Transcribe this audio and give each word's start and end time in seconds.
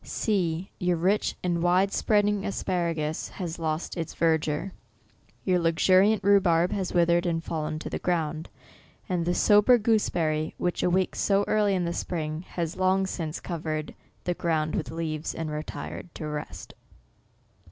See— 0.03 0.67
your 0.79 0.97
rich 0.97 1.35
and 1.43 1.61
wide 1.61 1.93
spreading 1.93 2.43
asparagus 2.43 3.27
has 3.27 3.59
lost 3.59 3.95
its 3.95 4.15
verdure— 4.15 4.71
your 5.45 5.59
luxuriant 5.59 6.23
rhubarb 6.23 6.71
has 6.71 6.91
withered 6.91 7.27
and 7.27 7.43
fallen 7.43 7.77
to 7.77 7.87
the 7.87 7.99
ground— 7.99 8.49
and 9.09 9.25
the 9.25 9.35
so 9.35 9.61
ber 9.61 9.77
gooseberry, 9.77 10.55
which 10.57 10.81
awakes 10.81 11.19
so 11.19 11.45
early 11.47 11.75
in 11.75 11.85
the 11.85 11.93
spring, 11.93 12.41
has 12.53 12.75
long 12.75 13.05
since 13.05 13.39
covered 13.39 13.93
the 14.23 14.33
ground 14.33 14.73
with 14.73 14.89
leaves, 14.89 15.35
and 15.35 15.51
retired 15.51 16.09
to 16.15 16.25
rest. 16.25 16.73